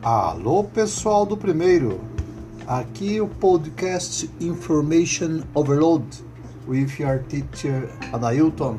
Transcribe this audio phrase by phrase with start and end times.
[0.00, 2.00] Alô, pessoal do primeiro.
[2.68, 6.06] Aqui o podcast Information Overload
[6.68, 8.78] with your teacher Anailton.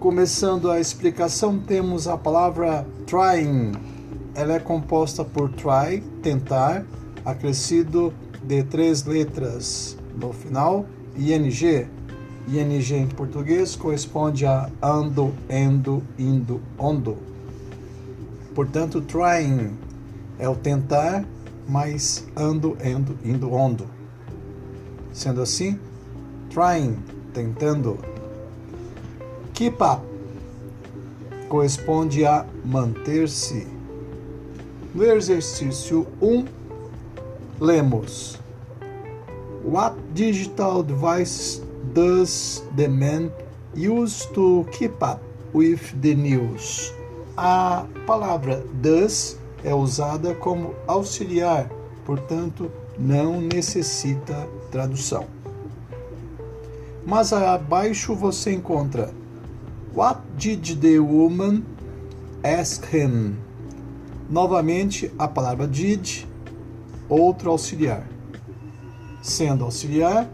[0.00, 3.74] Começando a explicação, temos a palavra trying.
[4.34, 6.84] Ela é composta por try, tentar,
[7.24, 8.12] acrescido
[8.42, 10.84] de três letras no final,
[11.16, 11.86] ing.
[12.48, 17.33] ing em português corresponde a ando, endo, indo, ondo.
[18.54, 19.76] Portanto, trying
[20.38, 21.24] é o tentar,
[21.68, 23.86] mais ando, endo, indo, ondo.
[25.12, 25.78] Sendo assim,
[26.50, 26.98] trying,
[27.32, 27.98] tentando.
[29.52, 30.14] Keep up
[31.54, 33.64] corresponde a manter-se.
[34.92, 36.46] No exercício 1,
[37.60, 38.40] lemos:
[39.64, 41.62] What digital device
[41.94, 43.30] does the man
[43.72, 45.20] use to keep up
[45.52, 46.92] with the news?
[47.36, 51.68] A palavra does é usada como auxiliar,
[52.04, 55.26] portanto, não necessita tradução.
[57.04, 59.12] Mas abaixo você encontra
[59.92, 61.64] What did the woman
[62.44, 63.36] ask him?
[64.30, 66.24] Novamente a palavra did,
[67.08, 68.06] outro auxiliar.
[69.22, 70.30] Sendo auxiliar,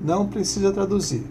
[0.00, 1.26] não precisa traduzir.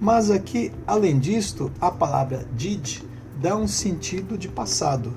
[0.00, 5.12] Mas aqui, além disto, a palavra did dá um sentido de passado.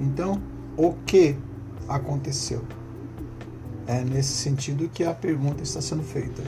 [0.00, 0.40] Então,
[0.76, 1.36] o que
[1.88, 2.62] aconteceu?
[3.86, 6.42] É nesse sentido que a pergunta está sendo feita.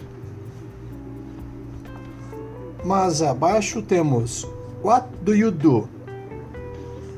[2.84, 4.46] Mas abaixo temos
[4.82, 5.88] What do you do?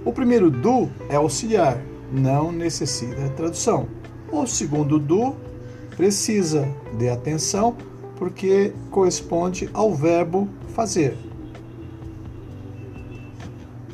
[0.05, 1.81] O primeiro do é auxiliar,
[2.13, 3.87] não necessita tradução.
[4.33, 5.37] O segundo do
[5.97, 6.69] precisa
[6.99, 7.77] de atenção
[8.17, 11.17] porque corresponde ao verbo fazer.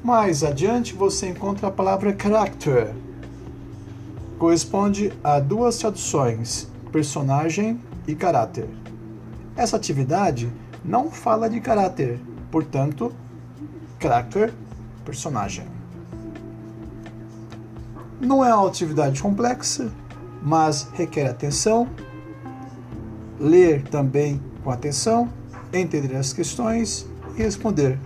[0.03, 2.95] Mais adiante você encontra a palavra character.
[4.39, 8.69] Corresponde a duas traduções, personagem e caráter.
[9.57, 10.51] Essa atividade
[10.85, 13.13] não fala de caráter, portanto,
[14.01, 14.55] character,
[15.05, 15.67] personagem.
[18.21, 19.93] Não é uma atividade complexa,
[20.41, 21.89] mas requer atenção,
[23.39, 25.29] ler também com atenção,
[25.73, 27.07] entender as questões
[27.37, 27.99] e responder.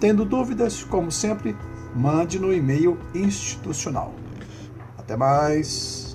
[0.00, 1.56] Tendo dúvidas, como sempre,
[1.94, 4.14] mande no e-mail institucional.
[4.98, 6.05] Até mais!